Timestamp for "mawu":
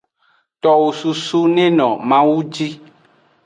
2.09-2.37